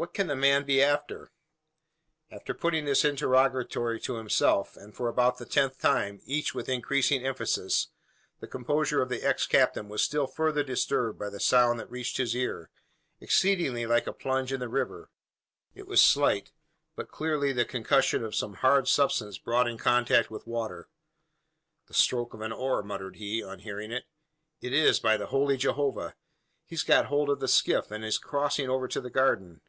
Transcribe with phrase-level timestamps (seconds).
[0.00, 1.30] "What can the man be after?"
[2.30, 7.22] After putting this interrogatory to himself, and for about the tenth time each with increasing
[7.22, 7.88] emphasis
[8.38, 12.16] the composure of the ex captain was still further disturbed by a sound that reached
[12.16, 12.70] his ear,
[13.20, 15.10] exceedingly like a plunge in the river.
[15.74, 16.50] It was slight,
[16.96, 20.88] but clearly the concussion of some hard substance brought in contact with water.
[21.88, 24.06] "The stroke of an oar," muttered he, on hearing it.
[24.62, 26.16] "Is, by the holy Jehovah!
[26.64, 29.60] He's got hold of the skiff, and's crossing over to the garden.